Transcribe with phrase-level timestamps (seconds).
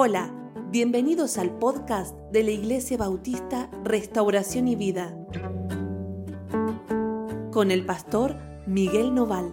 [0.00, 0.32] Hola,
[0.70, 5.12] bienvenidos al podcast de la Iglesia Bautista Restauración y Vida
[7.50, 8.36] con el pastor
[8.68, 9.52] Miguel Noval.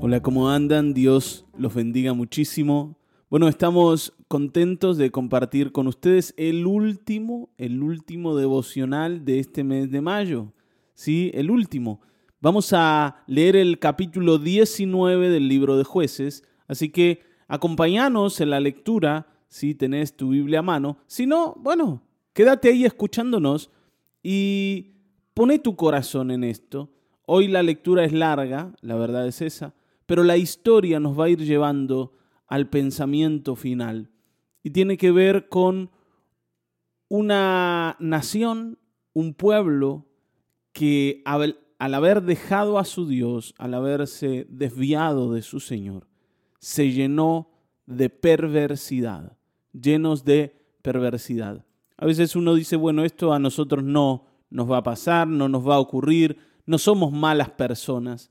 [0.00, 0.94] Hola, ¿cómo andan?
[0.94, 2.96] Dios los bendiga muchísimo.
[3.28, 9.90] Bueno, estamos contentos de compartir con ustedes el último, el último devocional de este mes
[9.90, 10.52] de mayo.
[10.94, 12.02] Sí, el último.
[12.40, 18.60] Vamos a leer el capítulo 19 del libro de jueces, así que acompáñanos en la
[18.60, 20.98] lectura si tenés tu Biblia a mano.
[21.08, 22.00] Si no, bueno,
[22.34, 23.72] quédate ahí escuchándonos
[24.22, 24.92] y
[25.34, 26.92] pone tu corazón en esto.
[27.26, 29.74] Hoy la lectura es larga, la verdad es esa,
[30.06, 32.12] pero la historia nos va a ir llevando
[32.46, 34.12] al pensamiento final
[34.62, 35.90] y tiene que ver con
[37.08, 38.78] una nación,
[39.12, 40.06] un pueblo
[40.72, 41.20] que
[41.78, 46.08] haber dejado a su Dios, al haberse desviado de su Señor,
[46.58, 47.50] se llenó
[47.86, 49.36] de perversidad,
[49.72, 51.64] llenos de perversidad.
[51.96, 55.66] A veces uno dice, bueno, esto a nosotros no nos va a pasar, no nos
[55.66, 58.30] va a ocurrir, no somos malas personas,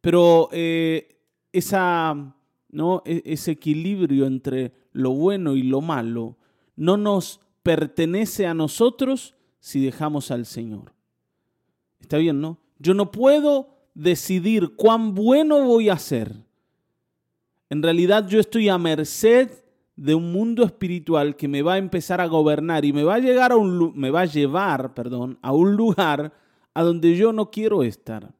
[0.00, 1.20] pero eh,
[1.52, 2.34] esa,
[2.70, 3.02] ¿no?
[3.04, 6.38] E, ese equilibrio entre lo bueno y lo malo
[6.76, 10.92] no nos pertenece a nosotros si dejamos al Señor.
[12.00, 12.58] Está bien, ¿no?
[12.78, 16.34] Yo no puedo decidir cuán bueno voy a ser.
[17.70, 19.50] En realidad yo estoy a merced
[19.96, 23.18] de un mundo espiritual que me va a empezar a gobernar y me va a
[23.18, 26.32] llegar a un me va a llevar, perdón, a un lugar
[26.72, 28.32] a donde yo no quiero estar.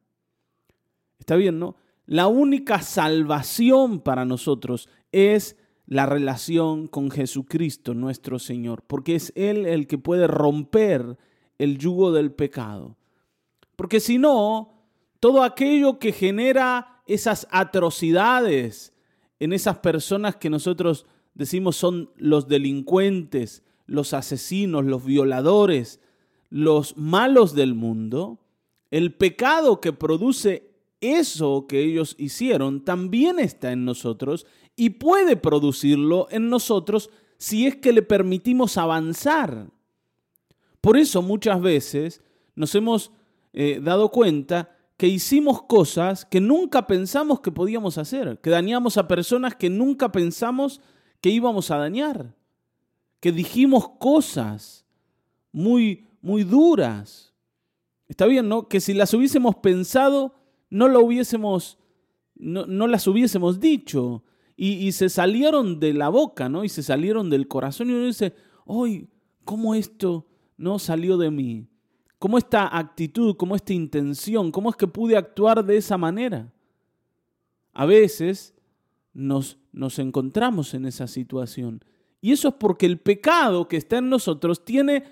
[1.18, 1.74] Está bien, ¿no?
[2.06, 9.66] La única salvación para nosotros es la relación con Jesucristo, nuestro Señor, porque es Él
[9.66, 11.18] el que puede romper
[11.58, 12.97] el yugo del pecado.
[13.78, 14.74] Porque si no,
[15.20, 18.92] todo aquello que genera esas atrocidades
[19.38, 26.00] en esas personas que nosotros decimos son los delincuentes, los asesinos, los violadores,
[26.50, 28.40] los malos del mundo,
[28.90, 34.44] el pecado que produce eso que ellos hicieron también está en nosotros
[34.74, 39.68] y puede producirlo en nosotros si es que le permitimos avanzar.
[40.80, 42.22] Por eso muchas veces
[42.56, 43.12] nos hemos
[43.52, 49.06] eh, dado cuenta que hicimos cosas que nunca pensamos que podíamos hacer, que dañamos a
[49.06, 50.80] personas que nunca pensamos
[51.20, 52.34] que íbamos a dañar,
[53.20, 54.84] que dijimos cosas
[55.52, 57.32] muy, muy duras.
[58.08, 58.68] Está bien, ¿no?
[58.68, 60.34] Que si las hubiésemos pensado,
[60.68, 61.78] no lo hubiésemos,
[62.34, 64.24] no, las hubiésemos dicho.
[64.56, 66.64] Y, y, se salieron de la boca, ¿no?
[66.64, 67.90] Y se salieron del corazón.
[67.90, 68.34] Y uno dice,
[68.66, 69.08] ¡ay!
[69.44, 70.26] ¿Cómo esto
[70.56, 71.68] no salió de mí?
[72.18, 76.52] ¿Cómo esta actitud, cómo esta intención, cómo es que pude actuar de esa manera?
[77.72, 78.54] A veces
[79.12, 81.84] nos, nos encontramos en esa situación.
[82.20, 85.04] Y eso es porque el pecado que está en nosotros tiene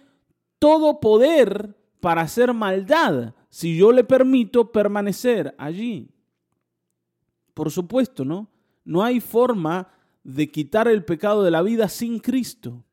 [0.59, 6.11] todo poder para hacer maldad si yo le permito permanecer allí.
[7.55, 8.51] Por supuesto, ¿no?
[8.85, 9.89] No hay forma
[10.25, 12.85] de quitar el pecado de la vida sin Cristo.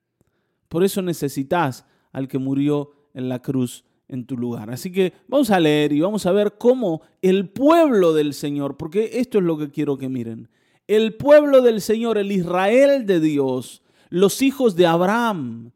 [0.70, 3.84] Por eso necesitas al que murió en la cruz
[4.16, 4.70] en tu lugar.
[4.70, 9.12] Así que vamos a leer y vamos a ver cómo el pueblo del Señor, porque
[9.14, 10.50] esto es lo que quiero que miren,
[10.88, 15.72] el pueblo del Señor, el Israel de Dios, los hijos de Abraham,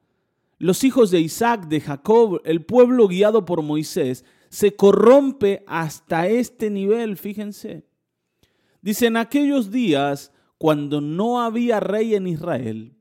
[0.59, 6.69] los hijos de Isaac, de Jacob, el pueblo guiado por Moisés, se corrompe hasta este
[6.69, 7.85] nivel, fíjense.
[8.81, 12.93] Dice, en aquellos días, cuando no había rey en Israel,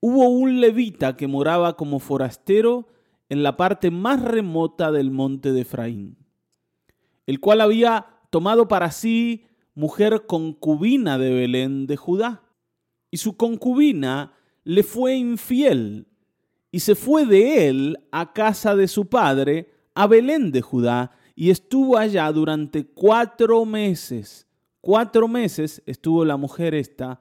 [0.00, 2.86] hubo un levita que moraba como forastero
[3.28, 6.18] en la parte más remota del monte de Efraín,
[7.26, 12.42] el cual había tomado para sí mujer concubina de Belén de Judá.
[13.10, 16.08] Y su concubina le fue infiel
[16.70, 21.50] y se fue de él a casa de su padre, a Belén de Judá, y
[21.50, 24.48] estuvo allá durante cuatro meses.
[24.80, 27.20] Cuatro meses estuvo la mujer esta,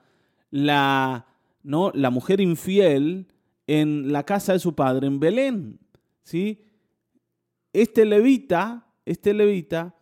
[0.50, 1.28] la,
[1.62, 1.92] ¿no?
[1.94, 3.28] la mujer infiel,
[3.68, 5.80] en la casa de su padre, en Belén.
[6.24, 6.66] ¿Sí?
[7.74, 9.96] Este levita, este levita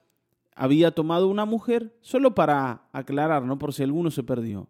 [0.56, 3.58] había tomado una mujer, solo para aclarar, ¿no?
[3.58, 4.70] por si alguno se perdió.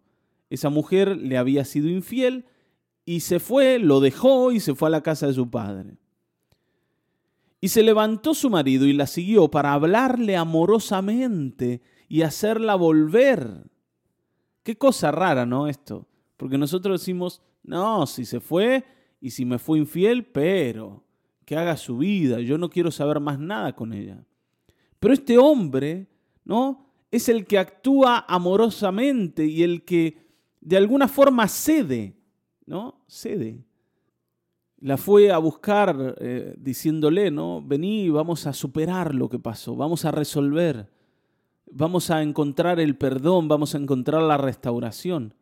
[0.50, 2.46] Esa mujer le había sido infiel
[3.06, 5.98] y se fue, lo dejó y se fue a la casa de su padre.
[7.60, 13.70] Y se levantó su marido y la siguió para hablarle amorosamente y hacerla volver.
[14.64, 15.68] Qué cosa rara, ¿no?
[15.68, 16.08] Esto.
[16.38, 18.84] Porque nosotros decimos, no, si se fue
[19.20, 21.04] y si me fue infiel, pero
[21.52, 24.24] que haga su vida, yo no quiero saber más nada con ella.
[25.02, 26.08] Pero este hombre,
[26.46, 26.86] ¿no?
[27.12, 30.18] es el que actúa amorosamente y el que
[30.62, 32.16] de alguna forma cede,
[32.66, 33.04] ¿no?
[33.06, 33.66] Cede.
[34.78, 37.62] La fue a buscar eh, diciéndole, ¿no?
[37.62, 40.90] Vení, vamos a superar lo que pasó, vamos a resolver,
[41.70, 45.34] vamos a encontrar el perdón, vamos a encontrar la restauración.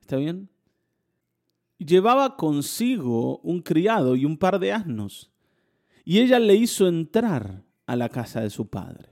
[0.00, 0.48] ¿Está bien?
[1.78, 5.31] Llevaba consigo un criado y un par de asnos,
[6.04, 9.10] y ella le hizo entrar a la casa de su padre.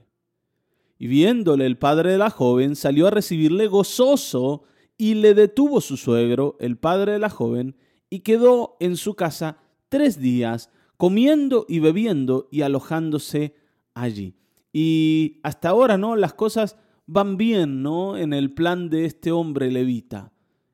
[0.97, 4.63] Y viéndole el padre de la joven, salió a recibirle gozoso
[4.97, 7.75] y le detuvo su suegro, el padre de la joven,
[8.09, 9.57] y quedó en su casa
[9.89, 13.55] tres días, comiendo y bebiendo y alojándose
[13.95, 14.35] allí.
[14.71, 16.15] Y hasta ahora, ¿no?
[16.15, 16.77] Las cosas
[17.07, 18.15] van bien, ¿no?
[18.15, 20.31] En el plan de este hombre levita.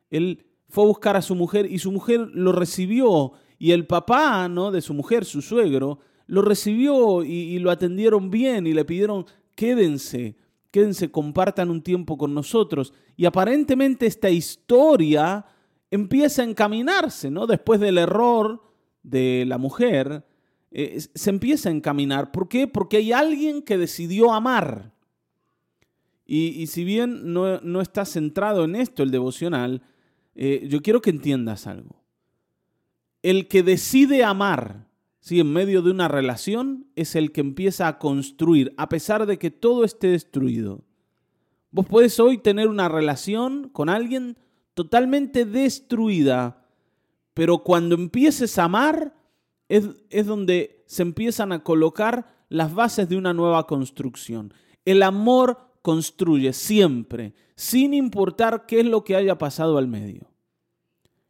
[0.09, 3.31] Él fue a buscar a su mujer y su mujer lo recibió.
[3.57, 4.71] Y el papá, ¿no?
[4.71, 9.25] De su mujer, su suegro, lo recibió y, lo atendieron bien y le pidieron
[9.55, 10.35] quédense,
[10.71, 12.93] quédense, compartan un tiempo con nosotros.
[13.15, 15.45] Y aparentemente esta historia
[15.89, 17.47] empieza a encaminarse, ¿no?
[17.47, 18.61] Después del error
[19.03, 20.25] de la mujer,
[20.71, 22.31] eh, se empieza a encaminar.
[22.31, 22.67] ¿Por qué?
[22.67, 24.91] Porque hay alguien que decidió amar.
[26.29, 29.81] Y, si bien no, está centrado en esto el devocional,
[30.35, 31.96] eh, yo quiero que entiendas algo.
[33.27, 34.87] El que decide amar
[35.35, 39.51] en medio de una relación, es el que empieza a construir, a pesar de que
[39.51, 40.83] todo esté destruido.
[41.71, 44.37] Vos podés hoy tener una relación con alguien
[44.73, 46.65] totalmente destruida,
[47.33, 49.13] pero cuando empieces a amar,
[49.67, 54.53] es, es donde se empiezan a colocar las bases de una nueva construcción.
[54.85, 60.29] El amor construye siempre, sin importar qué es lo que haya pasado al medio.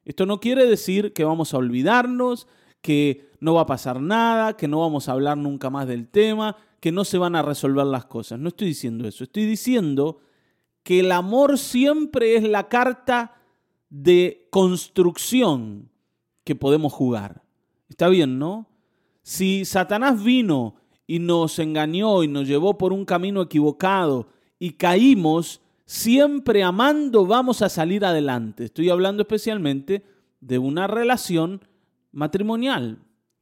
[0.07, 2.47] Esto no quiere decir que vamos a olvidarnos,
[2.81, 6.55] que no va a pasar nada, que no vamos a hablar nunca más del tema,
[6.79, 8.39] que no se van a resolver las cosas.
[8.39, 10.21] No estoy diciendo eso, estoy diciendo
[10.83, 13.35] que el amor siempre es la carta
[13.89, 15.91] de construcción
[16.45, 17.43] que podemos jugar.
[17.89, 18.69] Está bien, ¿no?
[19.23, 20.75] Si Satanás vino
[21.05, 27.63] y nos engañó y nos llevó por un camino equivocado y caímos, siempre amando vamos
[27.63, 28.65] a salir adelante.
[28.65, 30.03] Estoy hablando especialmente
[30.39, 31.61] de una relación
[32.11, 32.99] matrimonial.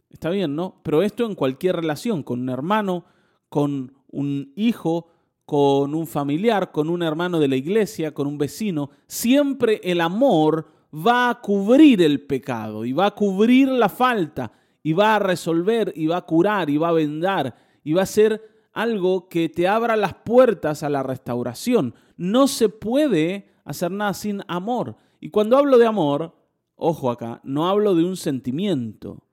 [0.10, 0.80] Está bien, ¿no?
[0.84, 3.04] Pero esto en cualquier relación, con un hermano,
[3.50, 5.10] con un hijo,
[5.46, 10.68] con un familiar, con un hermano de la iglesia, con un vecino, siempre el amor
[10.96, 14.52] va a cubrir el pecado y va a cubrir la falta
[14.82, 18.08] y va a resolver y va a curar y va a vendar y va a
[18.08, 21.96] ser algo que te abra las puertas a la restauración.
[22.16, 24.98] No se puede hacer nada sin amor.
[25.20, 26.34] Y cuando hablo de amor,
[26.76, 29.24] Ojo acá, no hablo de un sentimiento,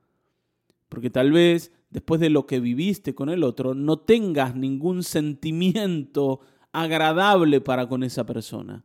[0.88, 6.40] porque tal vez después de lo que viviste con el otro, no tengas ningún sentimiento
[6.72, 8.84] agradable para con esa persona.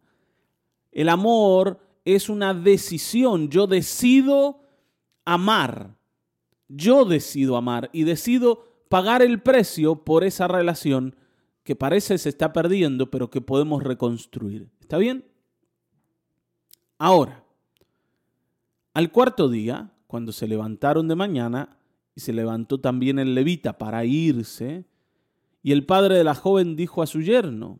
[0.91, 4.61] El amor es una decisión, yo decido
[5.23, 5.95] amar,
[6.67, 11.15] yo decido amar y decido pagar el precio por esa relación
[11.63, 14.69] que parece se está perdiendo, pero que podemos reconstruir.
[14.79, 15.25] ¿Está bien?
[16.97, 17.43] Ahora,
[18.93, 21.77] al cuarto día, cuando se levantaron de mañana,
[22.15, 24.85] y se levantó también el levita para irse,
[25.61, 27.79] y el padre de la joven dijo a su yerno,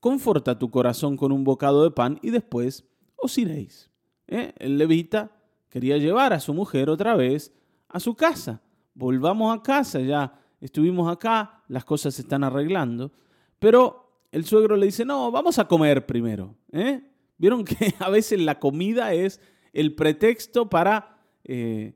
[0.00, 2.84] Conforta tu corazón con un bocado de pan y después
[3.16, 3.90] os iréis.
[4.26, 4.54] ¿Eh?
[4.58, 5.30] El levita
[5.68, 7.52] quería llevar a su mujer otra vez
[7.88, 8.62] a su casa.
[9.00, 10.30] Volvamos a casa, ya
[10.60, 13.10] estuvimos acá, las cosas se están arreglando.
[13.58, 16.54] Pero el suegro le dice, no, vamos a comer primero.
[16.70, 17.00] ¿eh?
[17.38, 19.40] Vieron que a veces la comida es
[19.72, 21.94] el pretexto para eh,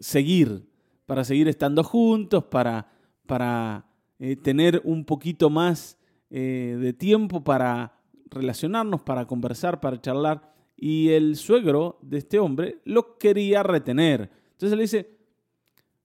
[0.00, 0.68] seguir,
[1.06, 2.90] para seguir estando juntos, para,
[3.28, 3.86] para
[4.18, 5.96] eh, tener un poquito más
[6.30, 7.92] de tiempo para
[8.28, 10.52] relacionarnos, para conversar, para charlar.
[10.76, 14.30] Y el suegro de este hombre lo quería retener.
[14.52, 15.19] Entonces le dice,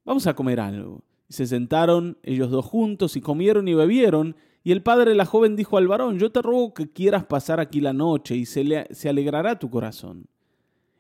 [0.05, 1.03] vamos a comer algo.
[1.27, 4.35] Se sentaron ellos dos juntos y comieron y bebieron.
[4.63, 7.59] Y el padre de la joven dijo al varón, yo te ruego que quieras pasar
[7.59, 10.27] aquí la noche y se, le, se alegrará tu corazón.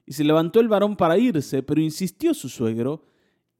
[0.05, 3.05] Y se levantó el varón para irse, pero insistió su suegro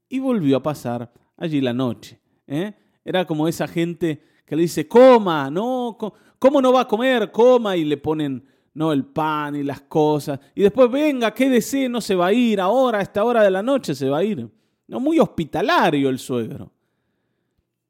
[0.08, 2.20] y volvió a pasar allí la noche.
[2.46, 2.74] ¿eh?
[3.04, 5.96] Era como esa gente que le dice, coma, no,
[6.38, 7.32] ¿cómo no va a comer?
[7.32, 10.38] Coma y le ponen no el pan y las cosas.
[10.54, 13.62] Y después venga, quédese, no se va a ir, ahora a esta hora de la
[13.62, 14.48] noche se va a ir.
[14.88, 16.72] No, muy hospitalario el suegro.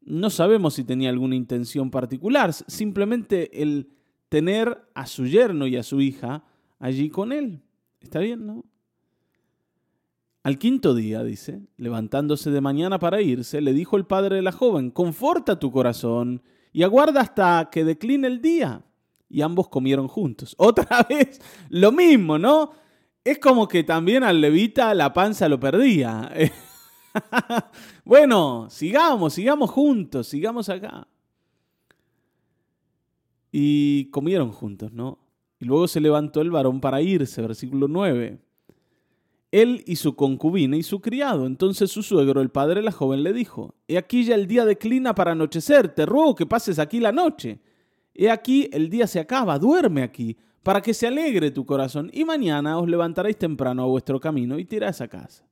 [0.01, 3.91] No sabemos si tenía alguna intención particular, simplemente el
[4.29, 6.45] tener a su yerno y a su hija
[6.79, 7.63] allí con él.
[8.01, 8.65] Está bien, ¿no?
[10.47, 14.53] Al quinto día, dice, levantándose de mañana para irse, le dijo el padre de la
[14.53, 16.41] joven, conforta tu corazón
[16.73, 18.85] y aguarda hasta que decline el día,
[19.29, 20.55] y ambos comieron juntos.
[20.59, 22.71] Otra vez lo mismo, ¿no?
[23.25, 26.31] Es como que también al levita la panza lo perdía.
[28.05, 31.07] bueno, sigamos, sigamos juntos, sigamos acá.
[33.53, 35.19] Y comieron juntos, ¿no?
[35.59, 38.39] Y luego se levantó el varón para irse, versículo 9.
[39.53, 41.47] Él y su concubina y su criado.
[41.47, 44.65] Entonces su suegro, el padre de la joven, le dijo, He aquí ya el día
[44.65, 47.61] declina para anochecer, te ruego que pases aquí la noche.
[48.15, 52.25] He aquí el día se acaba, duerme aquí, para que se alegre tu corazón, y
[52.25, 55.47] mañana os levantaréis temprano a vuestro camino y tiráis a casa.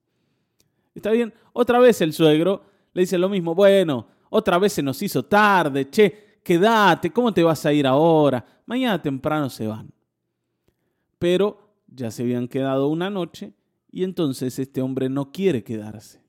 [0.95, 1.33] ¿Está bien?
[1.53, 5.91] Otra vez el suegro le dice lo mismo, bueno, otra vez se nos hizo tarde,
[5.91, 8.45] che, quédate, ¿cómo te vas a ir ahora?
[8.67, 9.93] Mañana temprano se van.
[11.19, 13.53] Pero ya se habían quedado una noche
[13.91, 16.23] y entonces este hombre no quiere quedarse.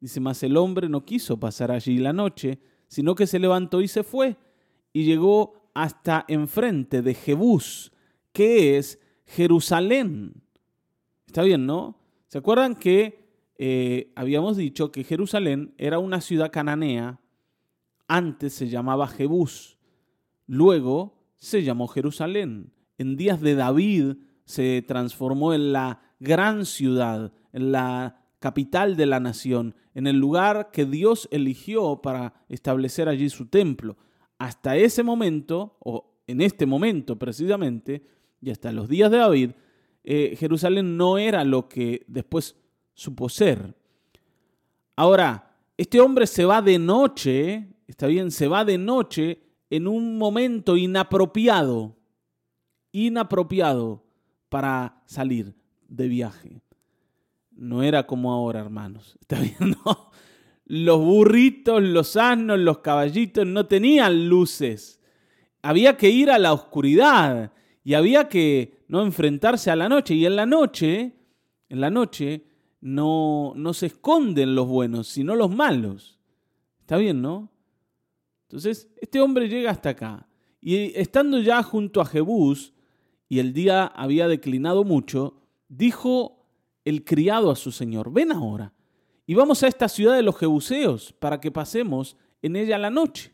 [0.00, 2.58] Dice, más el hombre no quiso pasar allí la noche,
[2.88, 4.36] sino que se levantó y se fue
[4.92, 7.92] y llegó hasta enfrente de Jebús,
[8.32, 10.42] que es Jerusalén.
[11.26, 11.98] Está bien, ¿no?
[12.28, 13.23] ¿Se acuerdan que
[13.56, 17.20] eh, habíamos dicho que Jerusalén era una ciudad cananea?
[18.08, 19.78] Antes se llamaba Jebús,
[20.46, 22.72] luego se llamó Jerusalén.
[22.98, 29.20] En días de David se transformó en la gran ciudad, en la capital de la
[29.20, 33.96] nación, en el lugar que Dios eligió para establecer allí su templo.
[34.38, 38.02] Hasta ese momento, o en este momento precisamente,
[38.40, 39.50] y hasta los días de David,
[40.02, 42.56] eh, Jerusalén no era lo que después
[42.94, 43.74] supo ser.
[44.96, 50.18] Ahora, este hombre se va de noche, está bien, se va de noche en un
[50.18, 51.96] momento inapropiado,
[52.92, 54.04] inapropiado
[54.48, 55.54] para salir
[55.88, 56.62] de viaje.
[57.50, 59.16] No era como ahora, hermanos.
[59.20, 60.12] ¿Está viendo?
[60.64, 65.00] Los burritos, los asnos, los caballitos no tenían luces.
[65.62, 70.14] Había que ir a la oscuridad y había que no enfrentarse a la noche.
[70.14, 71.16] Y en la noche,
[71.68, 72.44] en la noche,
[72.84, 76.18] no, no se esconden los buenos, sino los malos.
[76.80, 77.50] Está bien, ¿no?
[78.42, 80.28] Entonces, este hombre llega hasta acá.
[80.60, 82.74] Y estando ya junto a Jebús,
[83.26, 86.46] y el día había declinado mucho, dijo
[86.84, 88.74] el criado a su señor, ven ahora
[89.26, 93.32] y vamos a esta ciudad de los Jebuseos para que pasemos en ella la noche.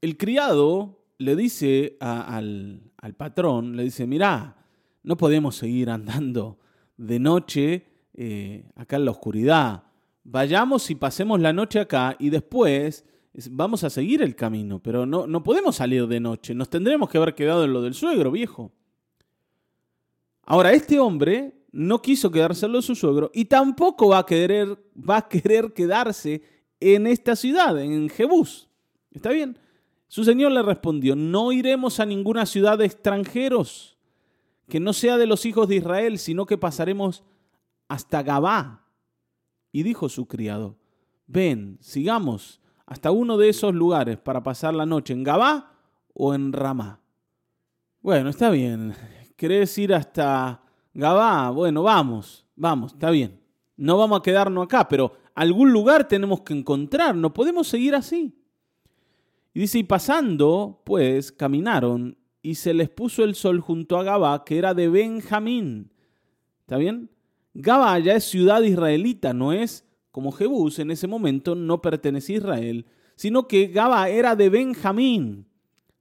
[0.00, 4.56] El criado le dice al, patrón, le dice, mira,
[5.04, 6.58] no podemos seguir andando
[6.96, 7.87] de noche
[8.20, 9.84] eh, acá en la oscuridad.
[10.24, 13.04] Vayamos y pasemos la noche acá y después
[13.48, 17.18] vamos a seguir el camino, pero no, no podemos salir de noche, nos tendremos que
[17.18, 18.72] haber quedado en lo del suegro, viejo.
[20.42, 25.28] Ahora, este hombre no quiso quedárselo su suegro y tampoco va a, querer, va a
[25.28, 26.42] querer quedarse
[26.80, 28.68] en esta ciudad, en Jebús.
[29.12, 29.56] ¿Está bien?
[30.08, 33.96] Su señor le respondió, no iremos a ninguna ciudad de extranjeros
[34.68, 37.22] que no sea de los hijos de Israel, sino que pasaremos
[37.88, 38.84] hasta Gabá.
[39.72, 40.78] Y dijo su criado,
[41.26, 45.72] ven, sigamos hasta uno de esos lugares para pasar la noche en Gabá
[46.14, 47.00] o en Ramá.
[48.00, 48.94] Bueno, está bien.
[49.36, 50.62] ¿Querés ir hasta
[50.94, 51.50] Gabá?
[51.50, 53.40] Bueno, vamos, vamos, está bien.
[53.76, 58.34] No vamos a quedarnos acá, pero algún lugar tenemos que encontrar, no podemos seguir así.
[59.54, 64.44] Y dice, y pasando, pues, caminaron y se les puso el sol junto a Gabá,
[64.44, 65.92] que era de Benjamín.
[66.60, 67.10] ¿Está bien?
[67.60, 72.38] Gabá ya es ciudad israelita, no es como Jebús en ese momento no pertenecía a
[72.38, 72.86] Israel,
[73.16, 75.46] sino que Gabá era de Benjamín.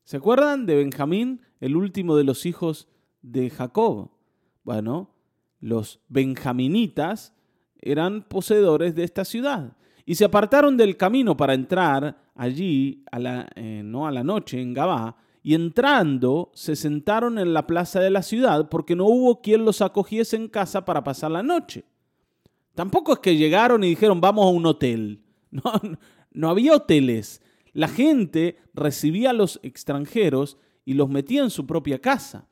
[0.04, 2.88] ¿Se acuerdan de Benjamín, el último de los hijos
[3.24, 4.12] de Jacob.
[4.64, 5.16] Bueno,
[5.60, 7.34] los benjaminitas
[7.82, 13.50] eran poseedores de esta ciudad y se apartaron del camino para entrar allí a la,
[13.56, 15.18] eh, no a la noche en Gabá
[15.48, 19.82] y entrando se sentaron en la plaza de la ciudad porque no hubo quien los
[19.82, 21.86] acogiese en casa para pasar la noche.
[22.76, 25.22] Tampoco es que llegaron y dijeron vamos a un hotel.
[25.50, 25.72] No,
[26.32, 27.42] no había hoteles.
[27.72, 32.50] La gente recibía a los extranjeros y los metía en su propia casa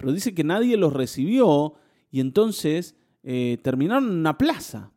[0.00, 1.74] pero dice que nadie los recibió
[2.10, 4.92] y entonces eh, terminaron en una plaza,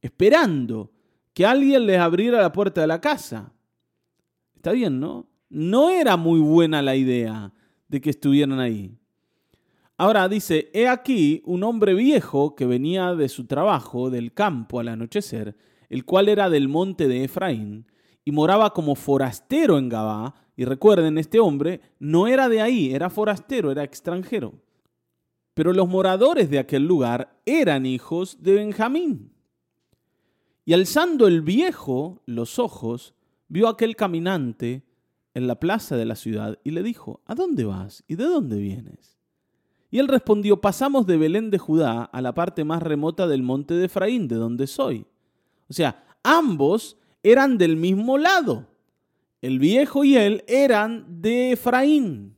[0.00, 0.90] esperando
[1.34, 3.52] que alguien les abriera la puerta de la casa.
[4.56, 5.26] Está bien, ¿no?
[5.52, 7.52] No era muy buena la idea
[7.86, 8.96] de que estuvieran ahí.
[9.98, 14.88] Ahora dice, he aquí un hombre viejo que venía de su trabajo del campo al
[14.88, 15.54] anochecer,
[15.90, 17.84] el cual era del monte de Efraín,
[18.24, 23.10] y moraba como forastero en Gabá, y recuerden, este hombre no era de ahí, era
[23.10, 24.54] forastero, era extranjero.
[25.52, 29.34] Pero los moradores de aquel lugar eran hijos de Benjamín.
[30.64, 33.12] Y alzando el viejo los ojos,
[33.48, 34.86] vio aquel caminante
[35.34, 38.58] en la plaza de la ciudad y le dijo, ¿A dónde vas y de dónde
[38.58, 39.18] vienes?
[39.90, 43.74] Y él respondió, pasamos de Belén de Judá a la parte más remota del monte
[43.74, 45.04] de Efraín, de donde soy.
[45.68, 48.68] O sea, ambos eran del mismo lado.
[49.42, 52.36] El viejo y él eran de Efraín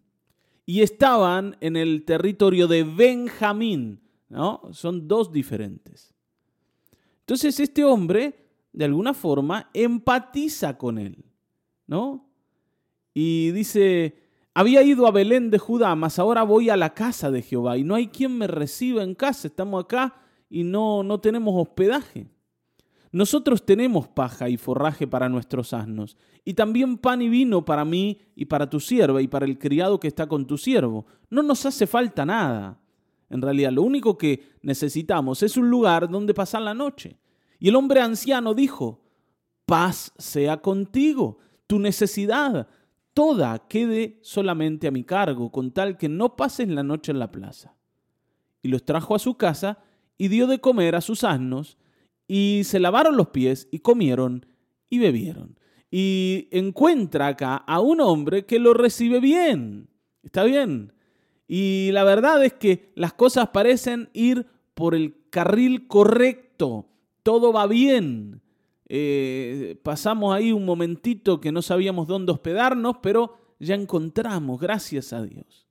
[0.67, 4.01] y estaban en el territorio de Benjamín.
[4.29, 4.63] ¿no?
[4.73, 6.13] Son dos diferentes.
[7.21, 8.35] Entonces este hombre,
[8.73, 11.25] de alguna forma, empatiza con él,
[11.87, 12.29] ¿no?
[13.15, 14.17] Y dice,
[14.53, 17.85] había ido a Belén de Judá, mas ahora voy a la casa de Jehová y
[17.85, 19.49] no hay quien me reciba en casa.
[19.49, 20.17] Estamos acá
[20.51, 22.27] y no, no tenemos hospedaje.
[23.15, 28.19] Nosotros tenemos paja y forraje para nuestros asnos, y también pan y vino para mí
[28.35, 31.07] y para tu sierva y para el criado que está con tu siervo.
[31.31, 32.81] No nos hace falta nada.
[33.31, 37.17] En realidad, lo único que necesitamos es un lugar donde pasar la noche.
[37.61, 39.01] Y el hombre anciano dijo,
[39.65, 42.67] paz sea contigo, tu necesidad
[43.15, 47.31] toda quede solamente a mi cargo, con tal que no pases la noche en la
[47.31, 47.77] plaza.
[48.63, 49.79] Y los trajo a su casa
[50.19, 51.79] y dio de comer a sus asnos,
[52.27, 54.47] y se lavaron los pies y comieron
[54.89, 55.59] y bebieron.
[55.91, 59.89] Y encuentra acá a un hombre que lo recibe bien.
[60.23, 60.93] Está bien.
[61.47, 66.89] Y la verdad es que las cosas parecen ir por el carril correcto.
[67.23, 68.43] Todo va bien.
[68.87, 75.23] Eh, pasamos ahí un momentito que no sabíamos dónde hospedarnos, pero ya encontramos, gracias a
[75.23, 75.67] Dios.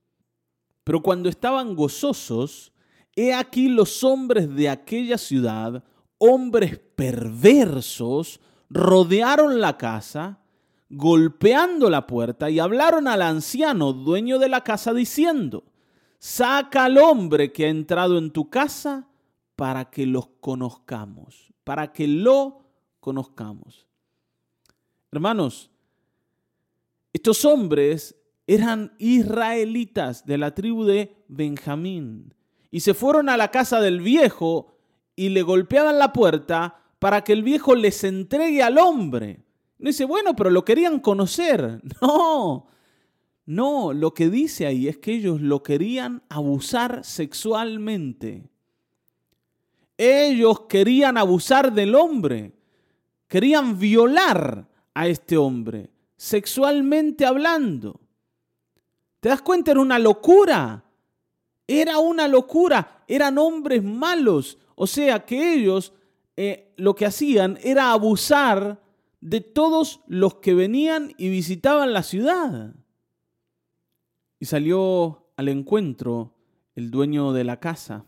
[0.83, 2.73] Pero cuando estaban gozosos,
[3.15, 5.83] he aquí los hombres de aquella ciudad
[6.25, 8.39] hombres perversos
[8.69, 10.39] rodearon la casa,
[10.89, 15.65] golpeando la puerta y hablaron al anciano, dueño de la casa, diciendo,
[16.19, 19.09] saca al hombre que ha entrado en tu casa
[19.57, 22.62] para que los conozcamos, para que lo
[23.03, 23.85] conozcamos.
[25.11, 25.69] Hermanos,
[27.11, 28.15] estos hombres
[28.47, 32.33] eran israelitas de la tribu de Benjamín
[32.71, 34.77] y se fueron a la casa del viejo
[35.17, 39.43] y le golpeaban la puerta para que el viejo les entregue al hombre.
[39.79, 41.81] No dice, bueno, pero lo querían conocer.
[42.01, 42.67] No,
[43.45, 48.49] no, lo que dice ahí es que ellos lo querían abusar sexualmente.
[49.97, 52.53] Ellos querían abusar del hombre,
[53.33, 57.99] querían violar a este hombre, sexualmente hablando.
[59.19, 59.71] ¿Te das cuenta?
[59.71, 60.83] Era una locura.
[61.65, 63.03] Era una locura.
[63.07, 64.59] Eran hombres malos.
[64.75, 65.93] O sea que ellos
[66.37, 68.83] eh, lo que hacían era abusar
[69.19, 72.75] de todos los que venían y visitaban la ciudad.
[74.39, 76.35] Y salió al encuentro
[76.75, 78.05] el dueño de la casa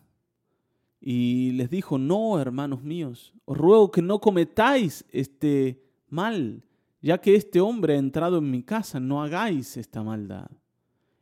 [1.06, 6.64] y les dijo, no, hermanos míos, os ruego que no cometáis este mal,
[7.00, 10.50] ya que este hombre ha entrado en mi casa, no hagáis esta maldad.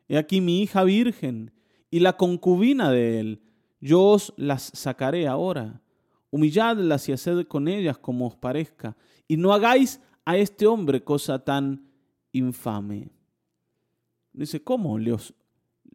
[0.07, 1.51] He aquí mi hija virgen
[1.91, 3.41] y la concubina de él
[3.83, 5.81] yo os las sacaré ahora.
[6.31, 8.95] Humilladlas y haced con ellas como os parezca.
[9.27, 11.91] Y no hagáis a este hombre cosa tan
[12.31, 13.09] infame.
[14.31, 14.97] Dice, ¿cómo?
[14.97, 15.33] Les,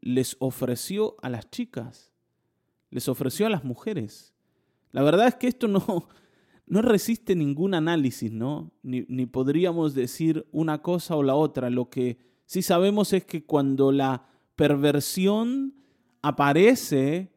[0.03, 2.07] les ofreció a las chicas.
[2.90, 4.35] Les ofreció a las mujeres.
[4.92, 5.85] La verdad es que esto no,
[6.66, 8.72] no resiste ningún análisis, ¿no?
[8.83, 11.70] Ni, ni podríamos decir una cosa o la otra.
[11.70, 15.74] Lo que sí sabemos es que cuando la perversión
[16.22, 17.33] aparece,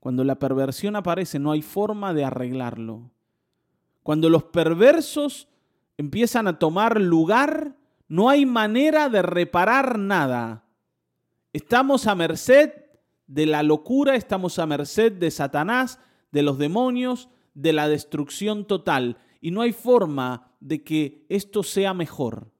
[0.00, 3.10] cuando la perversión aparece, no hay forma de arreglarlo.
[4.02, 5.48] Cuando los perversos
[5.96, 7.76] empiezan a tomar lugar,
[8.08, 10.64] no hay manera de reparar nada.
[11.52, 12.70] Estamos a merced
[13.26, 15.98] de la locura, estamos a merced de Satanás,
[16.32, 19.18] de los demonios, de la destrucción total.
[19.40, 22.52] Y no hay forma de que esto sea mejor.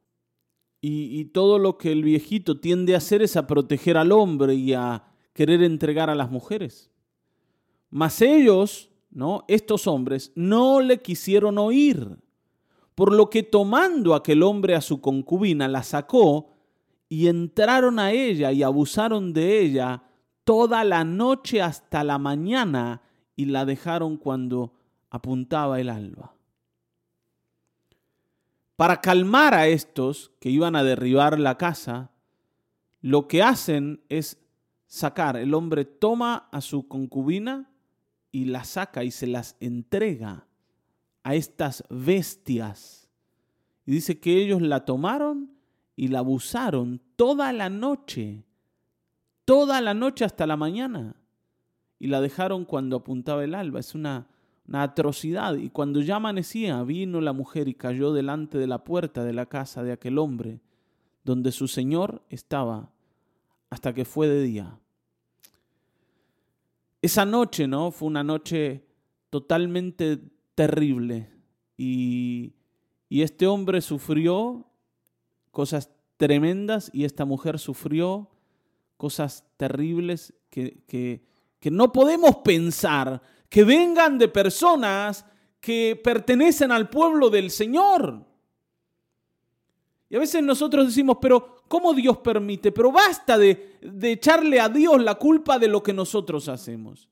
[0.88, 4.72] Y, todo lo que el viejito tiende a hacer es a proteger al hombre y
[4.72, 5.02] a
[5.32, 6.92] querer entregar a las mujeres.
[7.90, 9.44] Mas ellos, ¿no?
[9.48, 12.18] Estos hombres no le quisieron oír,
[12.94, 16.52] por lo que tomando aquel hombre a su concubina, la sacó
[17.08, 20.05] y entraron a ella y abusaron de ella
[20.46, 23.02] toda la noche hasta la mañana
[23.34, 24.74] y la dejaron cuando
[25.10, 26.36] apuntaba el alba.
[28.76, 32.12] Para calmar a estos que iban a derribar la casa,
[33.00, 34.38] lo que hacen es
[34.86, 37.68] sacar, el hombre toma a su concubina
[38.30, 40.46] y la saca y se las entrega
[41.24, 43.10] a estas bestias.
[43.84, 45.56] Y dice que ellos la tomaron
[45.96, 48.44] y la abusaron toda la noche,
[49.46, 51.16] toda la noche hasta la mañana.
[51.98, 53.80] Y la dejaron cuando apuntaba el alba.
[53.80, 54.26] Es una,
[54.68, 55.54] una atrocidad.
[55.54, 59.46] Y cuando ya amanecía, vino la mujer y cayó delante de la puerta de la
[59.46, 60.60] casa de aquel hombre,
[61.24, 62.90] donde su Señor estaba
[63.70, 64.78] hasta que fue de día.
[67.00, 67.90] Esa noche, ¿no?
[67.92, 68.84] Fue una noche
[69.30, 70.18] totalmente
[70.54, 71.30] terrible
[71.76, 72.54] y,
[73.08, 74.66] y este hombre sufrió
[75.50, 78.30] cosas tremendas y esta mujer sufrió
[78.96, 81.24] cosas terribles que, que,
[81.60, 85.24] que no podemos pensar que vengan de personas
[85.60, 88.24] que pertenecen al pueblo del Señor.
[90.08, 92.70] Y a veces nosotros decimos, pero ¿cómo Dios permite?
[92.70, 97.08] Pero basta de, de, echarle a Dios la culpa de lo que nosotros hacemos.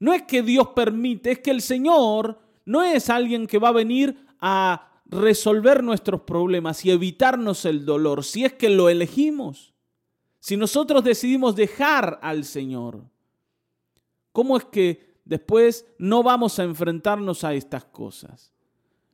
[0.00, 3.72] No es que Dios permite, es que el Señor no es alguien que va a
[3.72, 9.74] venir a resolver nuestros problemas y evitarnos el dolor, si es que lo elegimos.
[10.48, 13.04] Si nosotros decidimos dejar al Señor,
[14.32, 18.50] ¿cómo es que después no vamos a enfrentarnos a estas cosas?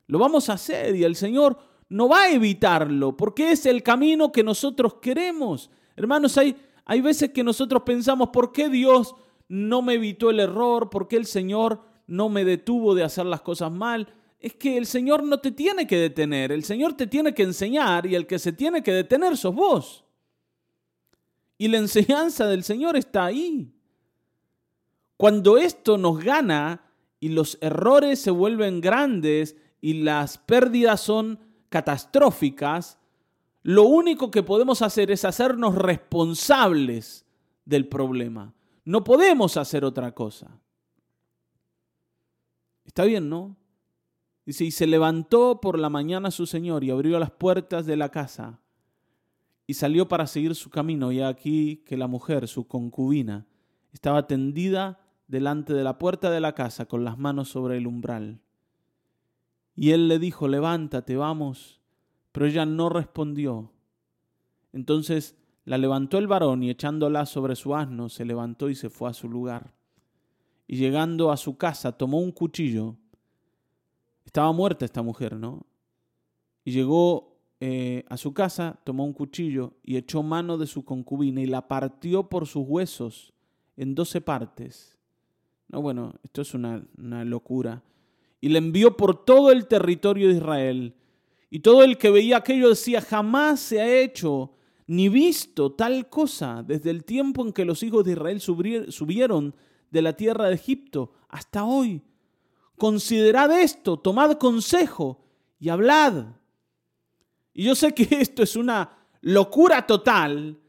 [0.07, 1.57] Lo vamos a hacer y el Señor
[1.89, 5.69] no va a evitarlo, porque es el camino que nosotros queremos.
[5.97, 9.13] Hermanos, hay, hay veces que nosotros pensamos, ¿por qué Dios
[9.49, 10.89] no me evitó el error?
[10.89, 14.07] ¿Por qué el Señor no me detuvo de hacer las cosas mal?
[14.39, 18.05] Es que el Señor no te tiene que detener, el Señor te tiene que enseñar
[18.05, 20.04] y el que se tiene que detener sos vos.
[21.57, 23.71] Y la enseñanza del Señor está ahí.
[25.17, 26.81] Cuando esto nos gana
[27.19, 31.39] y los errores se vuelven grandes y las pérdidas son
[31.69, 32.99] catastróficas,
[33.63, 37.25] lo único que podemos hacer es hacernos responsables
[37.63, 38.53] del problema.
[38.83, 40.59] No podemos hacer otra cosa.
[42.83, 43.55] Está bien, ¿no?
[44.45, 48.09] Dice, y se levantó por la mañana su señor y abrió las puertas de la
[48.09, 48.59] casa
[49.67, 51.11] y salió para seguir su camino.
[51.11, 53.45] Y aquí que la mujer, su concubina,
[53.93, 58.41] estaba tendida delante de la puerta de la casa con las manos sobre el umbral.
[59.75, 61.81] Y él le dijo, levántate, vamos.
[62.31, 63.71] Pero ella no respondió.
[64.73, 69.09] Entonces la levantó el varón y echándola sobre su asno, se levantó y se fue
[69.09, 69.73] a su lugar.
[70.67, 72.95] Y llegando a su casa, tomó un cuchillo.
[74.25, 75.65] Estaba muerta esta mujer, ¿no?
[76.63, 77.34] Y llegó
[77.67, 81.67] eh, a su casa, tomó un cuchillo y echó mano de su concubina y la
[81.67, 83.33] partió por sus huesos
[83.75, 84.99] en doce partes.
[85.69, 87.81] No, bueno, esto es una, una locura
[88.39, 90.93] y le envió por todo el territorio de Israel.
[91.49, 94.51] Y todo el que veía aquello decía, jamás se ha hecho
[94.85, 99.55] ni visto tal cosa desde el tiempo en que los hijos de Israel subieron
[99.89, 102.03] de la tierra de Egipto hasta hoy.
[102.77, 105.25] Considerad esto, tomad consejo
[105.59, 106.27] y hablad.
[107.55, 108.91] Y yo sé que esto es una
[109.21, 110.59] locura total,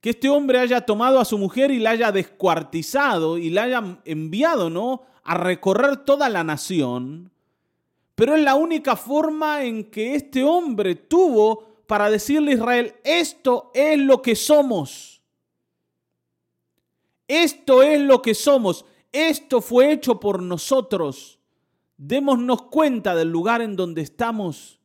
[0.00, 4.00] que este hombre haya tomado a su mujer y la haya descuartizado y la haya
[4.06, 5.02] enviado, ¿no?
[5.26, 7.32] a recorrer toda la nación,
[8.14, 13.70] pero es la única forma en que este hombre tuvo para decirle a Israel, esto
[13.74, 15.20] es lo que somos.
[17.28, 18.86] Esto es lo que somos.
[19.12, 21.40] Esto fue hecho por nosotros.
[21.96, 24.75] Démonos cuenta del lugar en donde estamos.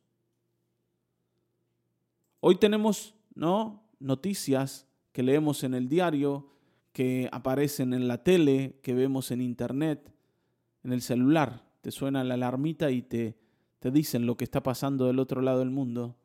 [2.44, 3.84] Hoy tenemos, ¿no?
[4.00, 6.48] Noticias que leemos en el diario,
[6.92, 10.12] que aparecen en la tele, que vemos en internet,
[10.82, 11.64] en el celular.
[11.82, 13.36] Te suena la alarmita y te,
[13.78, 16.16] te dicen lo que está pasando del otro lado del mundo.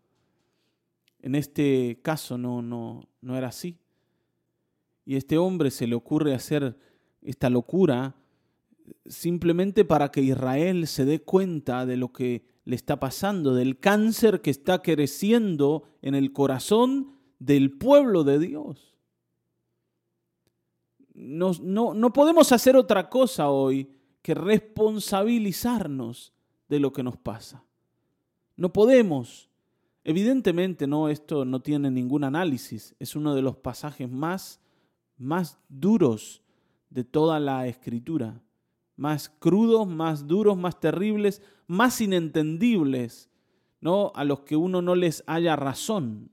[1.22, 3.78] En este caso no, no, no era así.
[5.06, 6.80] Y a este hombre se le ocurre hacer
[7.22, 8.16] esta locura
[9.06, 14.42] simplemente para que Israel se dé cuenta de lo que le está pasando, del cáncer
[14.42, 18.98] que está creciendo en el corazón del pueblo de Dios.
[21.14, 23.90] No, no, podemos hacer otra cosa hoy
[24.22, 26.34] que responsabilizarnos
[26.68, 27.64] de lo que nos pasa.
[28.58, 29.50] No podemos.
[30.04, 32.98] Evidentemente, no, esto no tiene ningún análisis.
[33.00, 34.60] Es uno de los pasajes más,
[35.18, 36.44] más duros
[36.90, 38.42] de toda la escritura.
[38.98, 43.30] Más crudos, más duros, más terribles, más inentendibles,
[43.82, 44.12] ¿no?
[44.16, 46.32] A los que uno no les haya razón.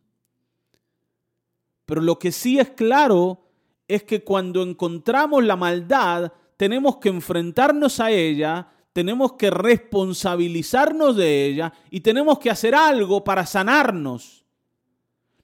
[1.86, 3.44] Pero lo que sí es claro
[3.88, 11.46] es que cuando encontramos la maldad, tenemos que enfrentarnos a ella, tenemos que responsabilizarnos de
[11.46, 14.44] ella y tenemos que hacer algo para sanarnos.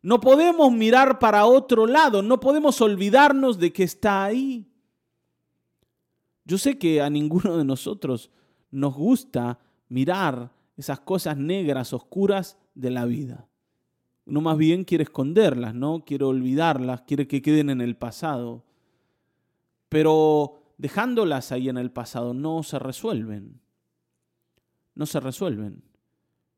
[0.02, 4.66] No podemos mirar para otro lado, no podemos olvidarnos de que está ahí.
[6.44, 8.30] Yo sé que a ninguno de nosotros
[8.70, 9.58] nos gusta
[9.90, 13.46] mirar esas cosas negras, oscuras de la vida.
[14.24, 16.06] Uno más bien quiere esconderlas, ¿no?
[16.06, 18.64] Quiere olvidarlas, quiere que queden en el pasado.
[19.90, 23.60] Pero dejándolas ahí en el pasado, no se resuelven.
[24.94, 25.82] No se resuelven.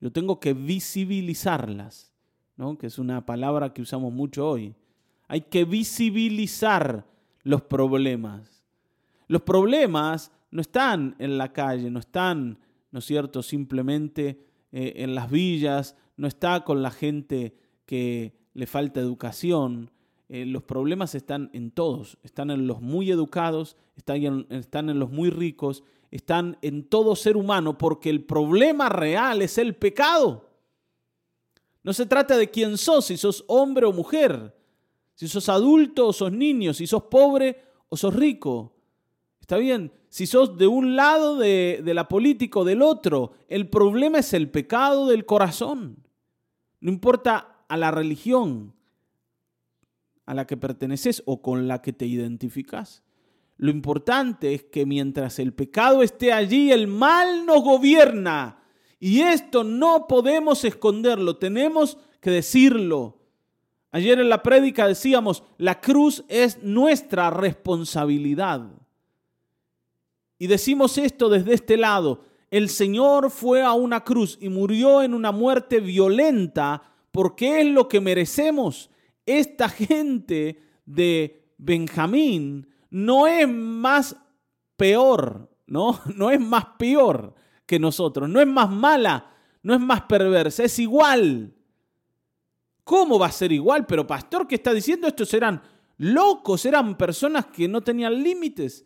[0.01, 2.13] Yo tengo que visibilizarlas.
[2.57, 2.79] ¿no?
[2.79, 4.75] que es una palabra que usamos mucho hoy.
[5.29, 7.07] Hay que visibilizar
[7.43, 8.63] los problemas.
[9.27, 12.59] Los problemas no están en la calle, no están,
[12.93, 14.39] ¿no es cierto?, simplemente
[14.71, 19.91] eh, en las villas, no está con la gente que le falta educación.
[20.29, 24.99] Eh, los problemas están en todos, están en los muy educados, están en, están en
[24.99, 30.51] los muy ricos, están en todo ser humano, porque el problema real es el pecado.
[31.83, 34.55] No se trata de quién sos, si sos hombre o mujer,
[35.15, 38.77] si sos adulto o sos niño, si sos pobre o sos rico.
[39.41, 44.19] Está bien, si sos de un lado de, la política o del otro, el problema
[44.19, 46.07] es el pecado del corazón.
[46.83, 48.75] No importa a la religión
[50.27, 53.03] a la que perteneces o con la que te identificas.
[53.57, 58.63] Lo importante es que mientras el pecado esté allí, el mal nos gobierna.
[59.01, 63.17] Y esto no podemos esconderlo, tenemos que decirlo.
[63.93, 68.82] Ayer en la prédica decíamos, la cruz es nuestra responsabilidad.
[70.43, 75.15] Y decimos esto desde este lado, el Señor fue a una cruz y murió en
[75.15, 78.91] una muerte violenta porque es lo que merecemos.
[79.25, 84.17] Esta gente de Benjamín no es más
[84.77, 86.01] peor, ¿no?
[86.17, 89.31] No es más peor que nosotros, no es más mala,
[89.63, 91.55] no es más perversa, es igual.
[92.83, 93.87] ¿Cómo va a ser igual?
[93.87, 95.07] Pero pastor, ¿qué está diciendo?
[95.07, 95.63] Estos eran
[95.99, 98.85] locos, eran personas que no tenían límites.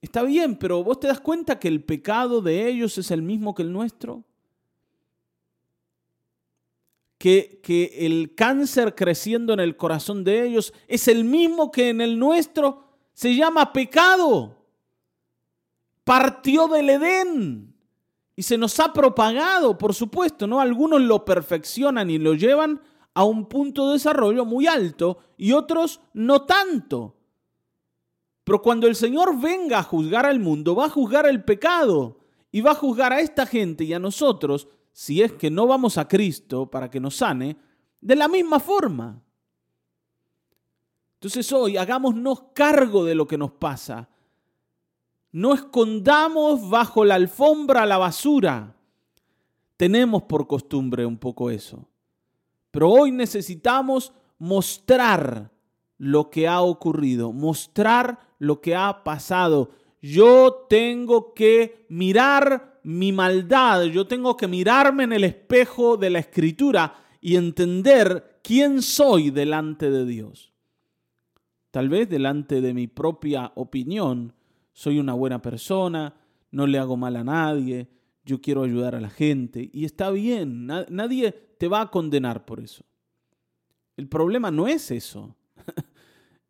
[0.00, 3.54] Está bien, pero vos te das cuenta que el pecado de ellos es el mismo
[3.54, 4.24] que el nuestro.
[7.18, 12.00] Que, que el cáncer creciendo en el corazón de ellos es el mismo que en
[12.00, 14.56] el nuestro se llama pecado.
[16.04, 17.74] Partió del Edén
[18.34, 20.62] y se nos ha propagado, por supuesto, ¿no?
[20.62, 22.80] Algunos lo perfeccionan y lo llevan
[23.12, 27.19] a un punto de desarrollo muy alto y otros no tanto.
[28.50, 32.18] Pero cuando el Señor venga a juzgar al mundo, va a juzgar el pecado
[32.50, 35.96] y va a juzgar a esta gente y a nosotros, si es que no vamos
[35.98, 37.56] a Cristo para que nos sane,
[38.00, 39.22] de la misma forma.
[41.14, 44.08] Entonces hoy hagámonos cargo de lo que nos pasa.
[45.30, 48.74] No escondamos bajo la alfombra la basura.
[49.76, 51.88] Tenemos por costumbre un poco eso.
[52.72, 55.52] Pero hoy necesitamos mostrar
[55.98, 59.70] lo que ha ocurrido, mostrar lo que ha pasado.
[60.02, 66.18] Yo tengo que mirar mi maldad, yo tengo que mirarme en el espejo de la
[66.18, 70.52] escritura y entender quién soy delante de Dios.
[71.70, 74.34] Tal vez delante de mi propia opinión
[74.72, 76.14] soy una buena persona,
[76.50, 77.88] no le hago mal a nadie,
[78.24, 82.60] yo quiero ayudar a la gente y está bien, nadie te va a condenar por
[82.60, 82.84] eso.
[83.98, 85.36] El problema no es eso.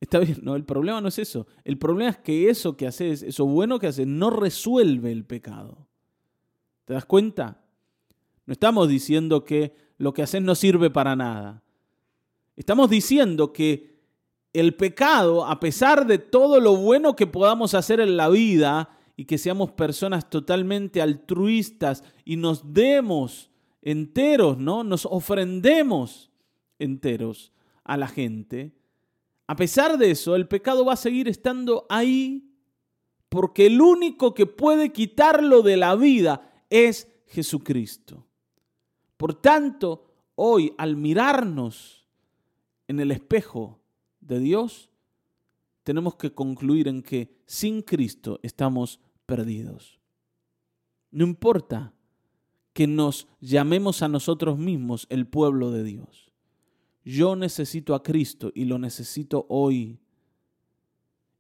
[0.01, 1.47] Está bien, no, el problema no es eso.
[1.63, 5.87] El problema es que eso que haces, eso bueno que haces, no resuelve el pecado.
[6.87, 7.63] ¿Te das cuenta?
[8.47, 11.63] No estamos diciendo que lo que haces no sirve para nada.
[12.57, 14.01] Estamos diciendo que
[14.53, 19.27] el pecado, a pesar de todo lo bueno que podamos hacer en la vida y
[19.27, 23.51] que seamos personas totalmente altruistas y nos demos
[23.83, 24.83] enteros, ¿no?
[24.83, 26.31] Nos ofrendemos
[26.79, 27.53] enteros
[27.85, 28.73] a la gente.
[29.51, 32.55] A pesar de eso, el pecado va a seguir estando ahí
[33.29, 38.29] porque el único que puede quitarlo de la vida es Jesucristo.
[39.17, 40.05] Por tanto,
[40.37, 42.07] hoy al mirarnos
[42.87, 43.81] en el espejo,
[44.21, 44.89] de Dios,
[45.83, 49.99] tenemos que concluir en que sin Cristo estamos perdidos.
[51.11, 51.93] No importa
[52.73, 56.30] que nos llamemos a nosotros mismos el pueblo de Dios.
[57.05, 59.99] Yo necesito a Cristo y lo necesito hoy.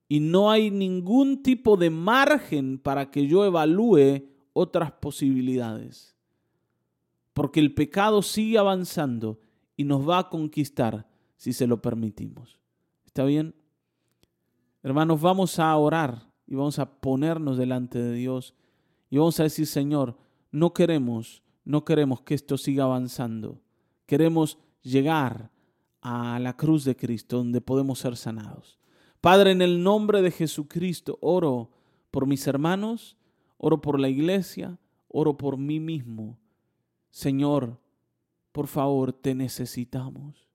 [0.08, 6.16] Y no hay ningún tipo de margen para que yo evalúe otras posibilidades.
[7.32, 9.40] Porque el pecado sigue avanzando
[9.76, 12.58] y nos va a conquistar si se lo permitimos.
[13.06, 13.54] ¿Está bien?
[14.82, 18.54] Hermanos, vamos a orar y vamos a ponernos delante de Dios
[19.10, 20.16] y vamos a decir, Señor,
[20.50, 23.60] no queremos, no queremos que esto siga avanzando.
[24.06, 25.50] Queremos llegar
[26.00, 28.78] a la cruz de Cristo donde podemos ser sanados.
[29.20, 31.70] Padre, en el nombre de Jesucristo, oro
[32.10, 33.16] por mis hermanos,
[33.58, 36.38] oro por la iglesia, oro por mí mismo.
[37.10, 37.78] Señor,
[38.52, 40.48] por favor, te necesitamos.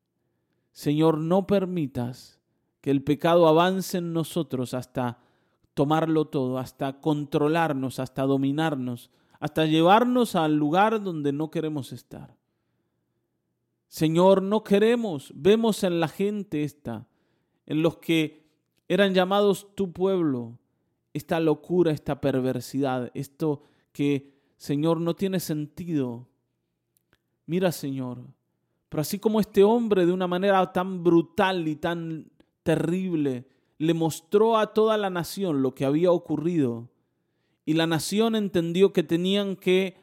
[0.72, 2.40] Señor, no permitas
[2.82, 5.20] que el pecado avance en nosotros hasta
[5.74, 12.35] tomarlo todo, hasta controlarnos, hasta dominarnos, hasta llevarnos al lugar donde no queremos estar.
[13.96, 17.08] Señor, no queremos, vemos en la gente esta,
[17.66, 18.46] en los que
[18.90, 20.60] eran llamados tu pueblo,
[21.14, 23.62] esta locura, esta perversidad, esto
[23.94, 26.28] que, Señor, no tiene sentido.
[27.46, 28.26] Mira, Señor,
[28.90, 32.30] pero así como este hombre de una manera tan brutal y tan
[32.64, 36.90] terrible le mostró a toda la nación lo que había ocurrido,
[37.66, 39.96] y la nación entendió que tenían que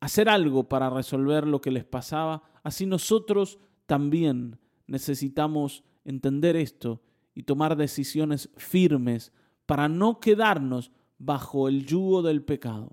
[0.00, 7.00] hacer algo para resolver lo que les pasaba, así nosotros también necesitamos entender esto
[7.34, 9.32] y tomar decisiones firmes
[9.66, 12.92] para no quedarnos bajo el yugo del pecado.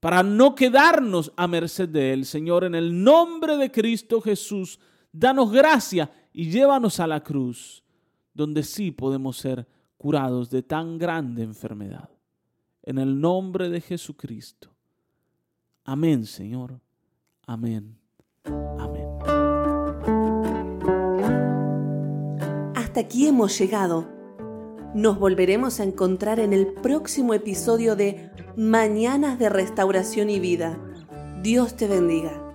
[0.00, 4.80] Para no quedarnos a merced de él, Señor, en el nombre de Cristo Jesús,
[5.12, 7.84] danos gracia y llévanos a la cruz,
[8.34, 12.10] donde sí podemos ser curados de tan grande enfermedad.
[12.82, 14.74] En el nombre de Jesucristo.
[15.84, 16.80] Amén, Señor.
[17.46, 18.01] Amén.
[18.44, 19.08] Amén.
[22.74, 24.08] Hasta aquí hemos llegado.
[24.94, 30.78] Nos volveremos a encontrar en el próximo episodio de Mañanas de Restauración y Vida.
[31.42, 32.51] Dios te bendiga.